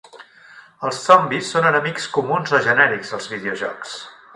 [0.89, 3.99] Els zombis són enemics comuns o genèrics als videojocs.